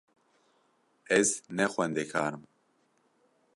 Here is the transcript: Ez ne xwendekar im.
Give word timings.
Ez 1.19 1.29
ne 1.55 1.65
xwendekar 1.73 2.31
im. 2.37 2.43